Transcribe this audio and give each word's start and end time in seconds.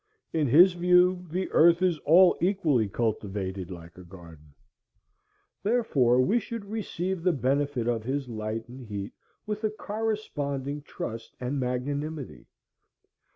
In 0.33 0.47
his 0.47 0.73
view 0.73 1.27
the 1.29 1.51
earth 1.51 1.83
is 1.83 1.99
all 2.05 2.35
equally 2.41 2.89
cultivated 2.89 3.69
like 3.69 3.99
a 3.99 4.03
garden. 4.03 4.55
Therefore 5.61 6.19
we 6.19 6.39
should 6.39 6.65
receive 6.65 7.21
the 7.21 7.31
benefit 7.31 7.87
of 7.87 8.03
his 8.03 8.27
light 8.27 8.67
and 8.67 8.81
heat 8.87 9.13
with 9.45 9.63
a 9.63 9.69
corresponding 9.69 10.81
trust 10.81 11.35
and 11.39 11.59
magnanimity. 11.59 12.47